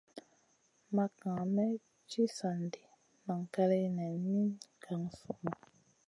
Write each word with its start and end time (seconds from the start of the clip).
Makŋa 0.95 1.33
may 1.55 1.73
ci 2.09 2.21
sa 2.37 2.49
ɗi 2.71 2.83
nan 3.25 3.41
kaleya 3.53 3.89
nen 3.97 4.13
min 4.27 4.47
gangsunu. 4.83 5.51